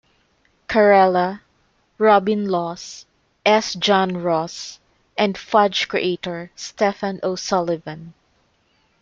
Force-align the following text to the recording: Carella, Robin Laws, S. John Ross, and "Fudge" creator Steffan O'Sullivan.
Carella, 0.67 1.43
Robin 1.99 2.47
Laws, 2.49 3.05
S. 3.45 3.75
John 3.75 4.17
Ross, 4.23 4.79
and 5.15 5.37
"Fudge" 5.37 5.87
creator 5.87 6.49
Steffan 6.55 7.19
O'Sullivan. 7.21 8.15